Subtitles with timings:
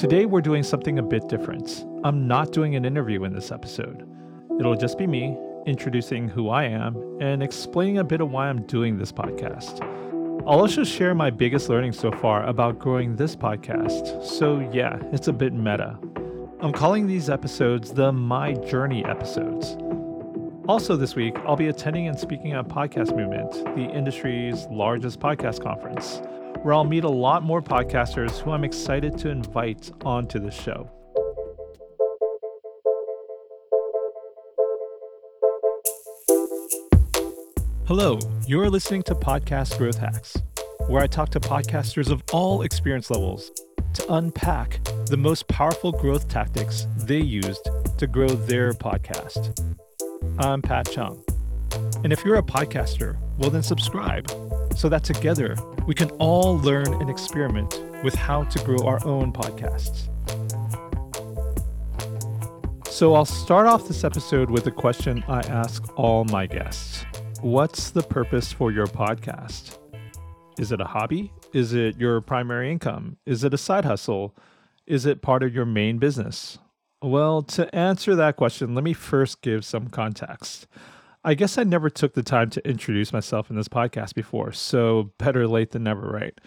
[0.00, 1.84] Today, we're doing something a bit different.
[2.04, 4.08] I'm not doing an interview in this episode.
[4.58, 8.62] It'll just be me introducing who I am and explaining a bit of why I'm
[8.62, 9.82] doing this podcast.
[10.46, 14.24] I'll also share my biggest learning so far about growing this podcast.
[14.24, 15.98] So, yeah, it's a bit meta.
[16.60, 19.76] I'm calling these episodes the My Journey episodes.
[20.66, 25.62] Also, this week, I'll be attending and speaking at Podcast Movement, the industry's largest podcast
[25.62, 26.22] conference,
[26.62, 30.90] where I'll meet a lot more podcasters who I'm excited to invite onto the show.
[37.86, 40.36] Hello, you're listening to Podcast Growth Hacks,
[40.86, 43.50] where I talk to podcasters of all experience levels
[43.94, 49.74] to unpack the most powerful growth tactics they used to grow their podcast.
[50.38, 51.24] I'm Pat Chung.
[52.04, 54.30] And if you're a podcaster, well, then subscribe
[54.76, 55.56] so that together
[55.86, 60.08] we can all learn and experiment with how to grow our own podcasts.
[62.88, 67.06] So I'll start off this episode with a question I ask all my guests.
[67.40, 69.78] What's the purpose for your podcast?
[70.58, 71.32] Is it a hobby?
[71.54, 73.16] Is it your primary income?
[73.24, 74.36] Is it a side hustle?
[74.86, 76.58] Is it part of your main business?
[77.00, 80.66] Well, to answer that question, let me first give some context.
[81.22, 85.12] I guess I never took the time to introduce myself in this podcast before, so
[85.18, 86.40] better late than never, right?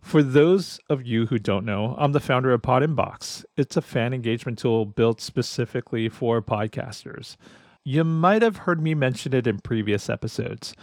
[0.00, 3.44] For those of you who don't know, I'm the founder of Pod Inbox.
[3.56, 7.36] It's a fan engagement tool built specifically for podcasters.
[7.84, 10.74] You might have heard me mention it in previous episodes.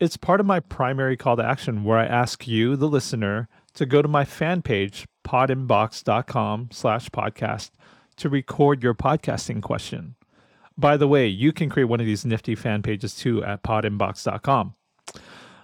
[0.00, 3.86] It's part of my primary call to action where I ask you, the listener, to
[3.86, 7.70] go to my fan page, podinbox.com slash podcast,
[8.16, 10.16] to record your podcasting question.
[10.76, 14.74] By the way, you can create one of these nifty fan pages too at podinbox.com.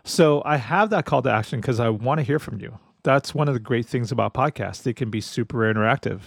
[0.05, 2.79] So I have that call to action because I want to hear from you.
[3.05, 4.83] That's one of the great things about podcasts.
[4.83, 6.21] They can be super interactive.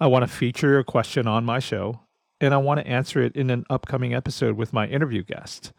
[0.00, 2.00] I want to feature your question on my show
[2.40, 5.72] and I want to answer it in an upcoming episode with my interview guest.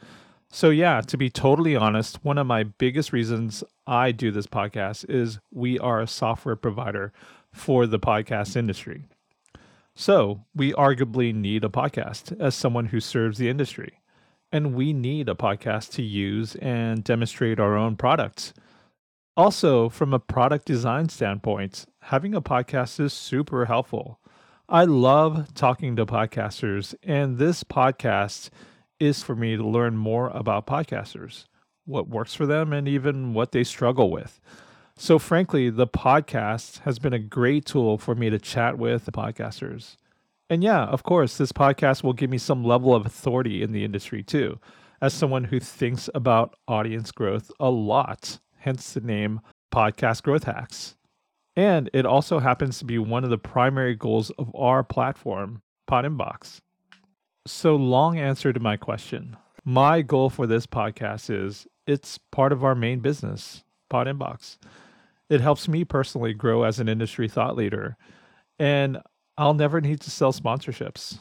[0.50, 5.10] So, yeah, to be totally honest, one of my biggest reasons I do this podcast
[5.10, 7.12] is we are a software provider
[7.52, 9.06] for the podcast industry.
[10.00, 14.00] So, we arguably need a podcast as someone who serves the industry.
[14.52, 18.54] And we need a podcast to use and demonstrate our own products.
[19.36, 24.20] Also, from a product design standpoint, having a podcast is super helpful.
[24.70, 28.52] I love talking to podcasters, and this podcast
[29.00, 31.46] is for me to learn more about podcasters,
[31.86, 34.40] what works for them, and even what they struggle with.
[35.00, 39.12] So, frankly, the podcast has been a great tool for me to chat with the
[39.12, 39.96] podcasters.
[40.50, 43.84] And yeah, of course, this podcast will give me some level of authority in the
[43.84, 44.60] industry too,
[45.00, 49.40] as someone who thinks about audience growth a lot, hence the name
[49.72, 50.96] Podcast Growth Hacks.
[51.56, 56.06] And it also happens to be one of the primary goals of our platform, Pod
[56.06, 56.62] Inbox.
[57.46, 59.38] So, long answer to my question.
[59.64, 64.58] My goal for this podcast is it's part of our main business, Pod Inbox.
[65.30, 67.98] It helps me personally grow as an industry thought leader,
[68.60, 69.00] and
[69.38, 71.20] I'll never need to sell sponsorships.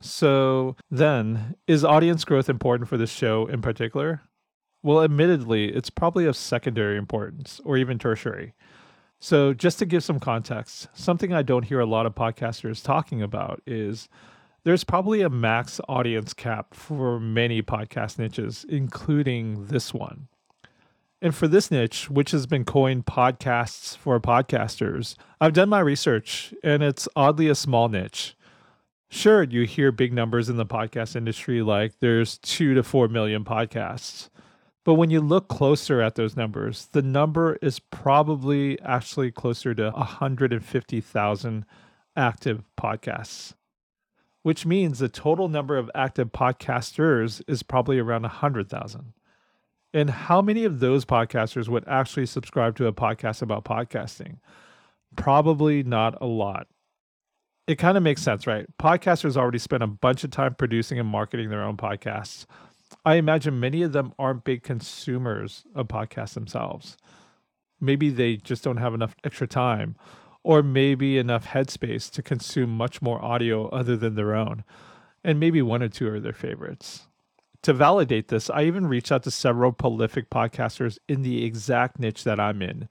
[0.00, 4.22] So, then, is audience growth important for this show in particular?
[4.82, 8.54] Well, admittedly, it's probably of secondary importance or even tertiary.
[9.20, 13.20] So, just to give some context, something I don't hear a lot of podcasters talking
[13.20, 14.08] about is
[14.64, 20.28] there's probably a max audience cap for many podcast niches, including this one.
[21.20, 26.54] And for this niche, which has been coined podcasts for podcasters, I've done my research
[26.62, 28.36] and it's oddly a small niche.
[29.10, 33.44] Sure, you hear big numbers in the podcast industry like there's two to four million
[33.44, 34.28] podcasts.
[34.84, 39.90] But when you look closer at those numbers, the number is probably actually closer to
[39.90, 41.64] 150,000
[42.16, 43.54] active podcasts,
[44.44, 49.12] which means the total number of active podcasters is probably around 100,000.
[49.94, 54.38] And how many of those podcasters would actually subscribe to a podcast about podcasting?
[55.16, 56.66] Probably not a lot.
[57.66, 58.66] It kind of makes sense, right?
[58.78, 62.46] Podcasters already spend a bunch of time producing and marketing their own podcasts.
[63.04, 66.96] I imagine many of them aren't big consumers of podcasts themselves.
[67.80, 69.96] Maybe they just don't have enough extra time
[70.42, 74.64] or maybe enough headspace to consume much more audio other than their own.
[75.22, 77.06] And maybe one or two are their favorites.
[77.64, 82.24] To validate this, I even reached out to several prolific podcasters in the exact niche
[82.24, 82.88] that I'm in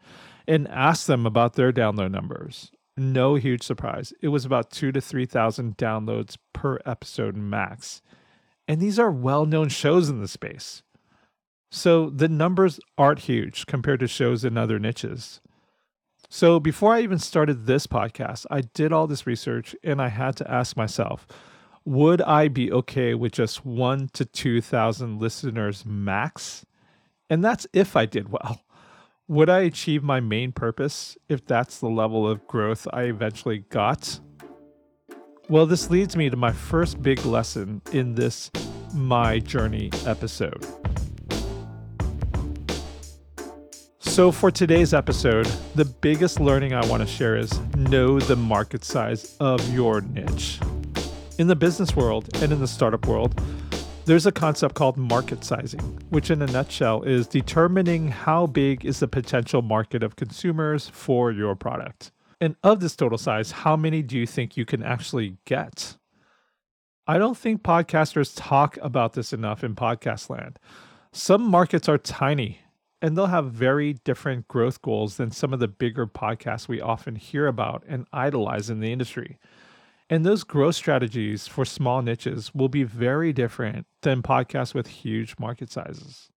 [0.47, 2.71] and asked them about their download numbers.
[2.95, 4.13] No huge surprise.
[4.21, 8.01] It was about two to 3,000 downloads per episode max.
[8.67, 10.83] And these are well known shows in the space.
[11.71, 15.41] So the numbers aren't huge compared to shows in other niches.
[16.29, 20.35] So before I even started this podcast, I did all this research and I had
[20.37, 21.27] to ask myself,
[21.87, 26.65] would I be okay with just one to 2,000 listeners max?
[27.29, 28.61] And that's if I did well.
[29.29, 34.19] Would I achieve my main purpose if that's the level of growth I eventually got?
[35.47, 38.51] Well, this leads me to my first big lesson in this
[38.93, 40.65] My Journey episode.
[43.99, 45.45] So, for today's episode,
[45.75, 50.59] the biggest learning I want to share is know the market size of your niche.
[51.39, 53.39] In the business world and in the startup world,
[54.05, 58.99] there's a concept called market sizing, which in a nutshell is determining how big is
[58.99, 62.11] the potential market of consumers for your product.
[62.41, 65.97] And of this total size, how many do you think you can actually get?
[67.05, 70.57] I don't think podcasters talk about this enough in podcast land.
[71.11, 72.61] Some markets are tiny
[72.99, 77.15] and they'll have very different growth goals than some of the bigger podcasts we often
[77.15, 79.37] hear about and idolize in the industry.
[80.09, 85.35] And those growth strategies for small niches will be very different than podcasts with huge
[85.37, 86.29] market sizes.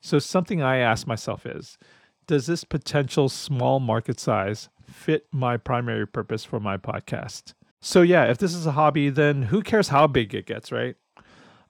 [0.00, 1.76] So, something I ask myself is
[2.26, 7.54] Does this potential small market size fit my primary purpose for my podcast.
[7.80, 10.96] So, yeah, if this is a hobby, then who cares how big it gets, right?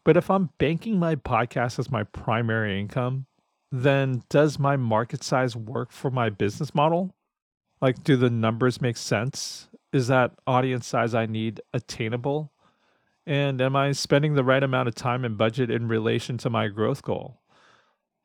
[0.04, 3.26] But if I'm banking my podcast as my primary income,
[3.70, 7.14] then does my market size work for my business model?
[7.80, 9.68] Like, do the numbers make sense?
[9.92, 12.52] Is that audience size I need attainable?
[13.26, 16.68] And am I spending the right amount of time and budget in relation to my
[16.68, 17.40] growth goal?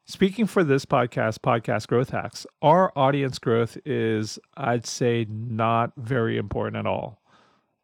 [0.05, 6.37] Speaking for this podcast, Podcast Growth Hacks, our audience growth is, I'd say, not very
[6.37, 7.23] important at all.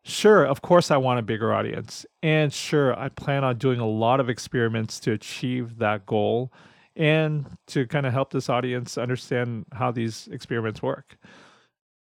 [0.04, 2.06] Sure, of course, I want a bigger audience.
[2.22, 6.54] And sure, I plan on doing a lot of experiments to achieve that goal
[6.95, 11.18] and to kind of help this audience understand how these experiments work.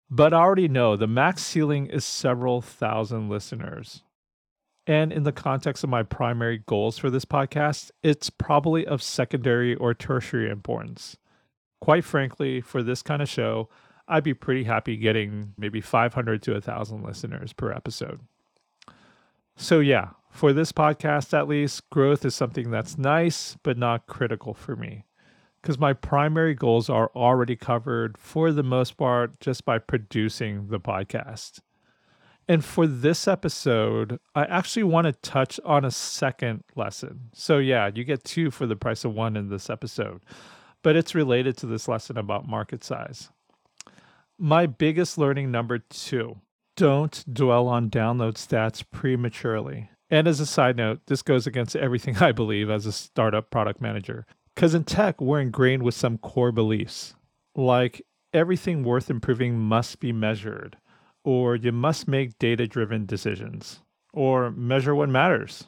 [0.09, 4.03] But I already know the max ceiling is several thousand listeners.
[4.87, 9.75] And in the context of my primary goals for this podcast, it's probably of secondary
[9.75, 11.17] or tertiary importance.
[11.81, 13.69] Quite frankly, for this kind of show,
[14.07, 18.21] I'd be pretty happy getting maybe 500 to 1,000 listeners per episode.
[19.57, 24.55] So, yeah, for this podcast at least, growth is something that's nice, but not critical
[24.55, 25.05] for me.
[25.67, 30.79] Because my primary goals are already covered for the most part just by producing the
[30.79, 31.59] podcast.
[32.47, 37.31] And for this episode, I actually want to touch on a second lesson.
[37.33, 40.23] So, yeah, you get two for the price of one in this episode,
[40.85, 43.31] but it's related to this lesson about market size.
[44.39, 46.37] My biggest learning number two
[46.77, 49.91] don't dwell on download stats prematurely.
[50.11, 53.81] And as a side note, this goes against everything I believe as a startup product
[53.81, 54.27] manager.
[54.57, 57.15] Because in tech, we're ingrained with some core beliefs,
[57.55, 60.77] like everything worth improving must be measured
[61.27, 63.81] or you must make data driven decisions,
[64.13, 65.67] or measure what matters.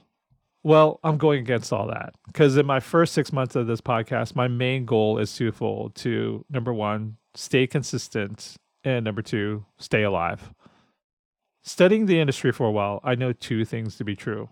[0.62, 4.36] Well, I'm going against all that because in my first six months of this podcast,
[4.36, 10.52] my main goal is twofold to number one, stay consistent, and number two, stay alive.
[11.64, 14.48] Studying the industry for a while, I know two things to be true.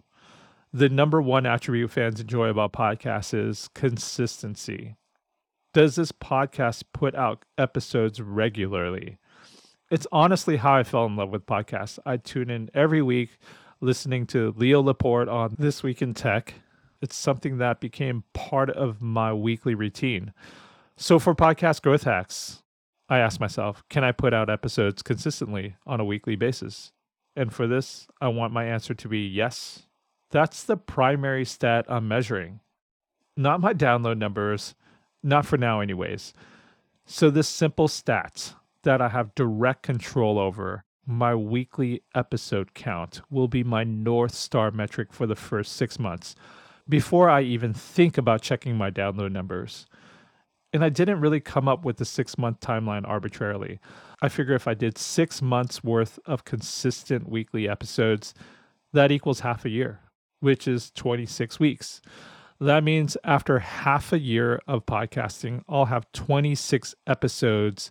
[0.73, 4.97] The number one attribute fans enjoy about podcasts is consistency.
[5.73, 9.19] Does this podcast put out episodes regularly?
[9.91, 11.99] it's honestly how I fell in love with podcasts.
[12.05, 13.39] I tune in every week
[13.81, 16.55] listening to Leo Laporte on This Week in Tech.
[17.01, 20.33] It's something that became part of my weekly routine.
[20.97, 22.63] So for podcast growth hacks,
[23.09, 26.93] I asked myself, can I put out episodes consistently on a weekly basis?
[27.37, 29.83] And for this, I want my answer to be yes.
[30.31, 32.61] That's the primary stat I'm measuring.
[33.37, 34.75] Not my download numbers,
[35.23, 36.33] not for now, anyways.
[37.05, 43.47] So, this simple stat that I have direct control over, my weekly episode count will
[43.47, 46.35] be my North Star metric for the first six months
[46.89, 49.87] before I even think about checking my download numbers.
[50.73, 53.79] And I didn't really come up with the six month timeline arbitrarily.
[54.21, 58.35] I figure if I did six months worth of consistent weekly episodes,
[58.93, 60.01] that equals half a year,
[60.47, 62.01] which is 26 weeks.
[62.61, 67.91] That means after half a year of podcasting, I'll have 26 episodes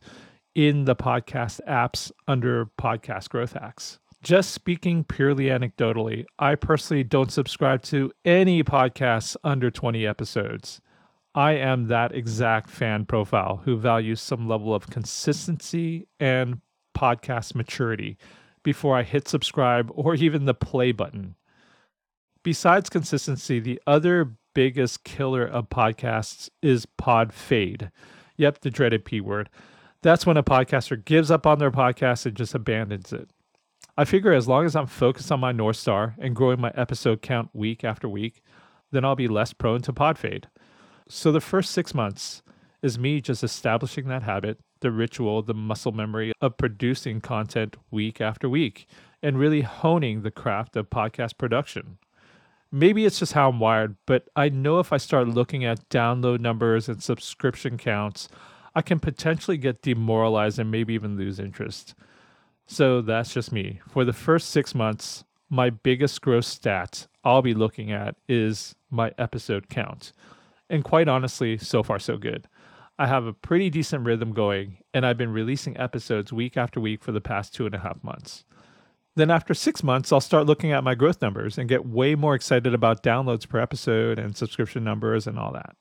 [0.55, 3.99] in the podcast apps under Podcast Growth Hacks.
[4.23, 10.79] Just speaking purely anecdotally, I personally don't subscribe to any podcasts under 20 episodes.
[11.35, 16.61] I am that exact fan profile who values some level of consistency and
[16.97, 18.17] podcast maturity
[18.63, 21.35] before I hit subscribe or even the play button.
[22.45, 27.89] Besides consistency, the other biggest killer of podcasts is pod fade.
[28.37, 29.49] Yep, the dreaded P word
[30.03, 33.31] That's when a podcaster gives up on their podcast and just abandons it.
[33.97, 37.23] I figure as long as I'm focused on my North Star and growing my episode
[37.23, 38.43] count week after week,
[38.91, 40.47] then I'll be less prone to pod fade.
[41.09, 42.43] So the first six months
[42.83, 48.21] is me just establishing that habit, the ritual, the muscle memory of producing content week
[48.21, 48.85] after week,
[49.23, 51.97] and really honing the craft of podcast production.
[52.71, 56.39] Maybe it's just how I'm wired, but I know if I start looking at download
[56.39, 58.27] numbers and subscription counts,
[58.75, 61.95] I can potentially get demoralized and maybe even lose interest.
[62.67, 63.79] So that's just me.
[63.87, 69.13] For the first six months, my biggest growth stat I'll be looking at is my
[69.17, 70.11] episode count.
[70.69, 72.47] And quite honestly, so far so good.
[72.97, 77.03] I have a pretty decent rhythm going, and I've been releasing episodes week after week
[77.03, 78.45] for the past two and a half months.
[79.17, 82.35] Then, after six months, I'll start looking at my growth numbers and get way more
[82.35, 85.77] excited about downloads per episode and subscription numbers and all that.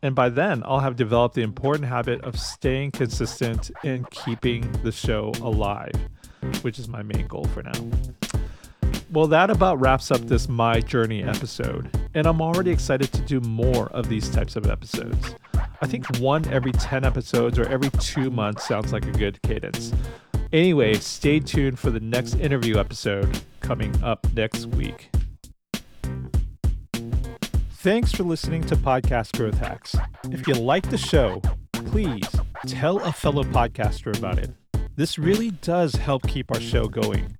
[0.00, 4.92] And by then, I'll have developed the important habit of staying consistent and keeping the
[4.92, 5.92] show alive,
[6.62, 7.90] which is my main goal for now.
[9.12, 13.40] Well, that about wraps up this My Journey episode, and I'm already excited to do
[13.40, 15.34] more of these types of episodes.
[15.82, 19.92] I think one every 10 episodes or every two months sounds like a good cadence.
[20.52, 25.10] Anyway, stay tuned for the next interview episode coming up next week.
[27.74, 29.96] Thanks for listening to Podcast Growth Hacks.
[30.24, 31.40] If you like the show,
[31.72, 32.28] please
[32.66, 34.50] tell a fellow podcaster about it.
[34.96, 37.38] This really does help keep our show going.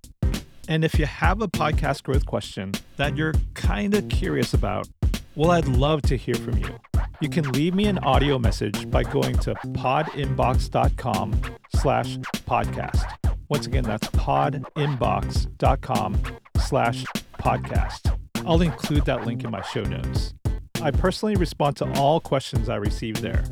[0.68, 4.88] And if you have a podcast growth question that you're kind of curious about,
[5.34, 6.78] well, I'd love to hear from you.
[7.20, 11.40] You can leave me an audio message by going to podinbox.com
[11.80, 13.04] slash podcast.
[13.49, 16.20] Once again, that's podinbox.com
[16.58, 17.04] slash
[17.38, 18.16] podcast.
[18.46, 20.34] I'll include that link in my show notes.
[20.82, 23.44] I personally respond to all questions I receive there.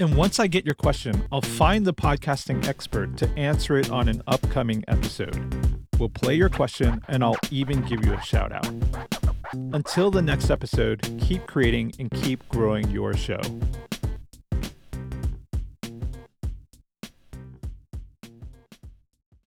[0.00, 4.08] And once I get your question, I'll find the podcasting expert to answer it on
[4.08, 5.84] an upcoming episode.
[5.98, 8.68] We'll play your question and I'll even give you a shout out.
[9.72, 13.40] Until the next episode, keep creating and keep growing your show.